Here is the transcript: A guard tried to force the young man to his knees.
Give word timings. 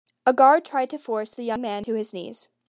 A 0.25 0.33
guard 0.33 0.65
tried 0.65 0.89
to 0.89 0.97
force 0.97 1.35
the 1.35 1.43
young 1.43 1.61
man 1.61 1.83
to 1.83 1.93
his 1.93 2.11
knees. 2.11 2.49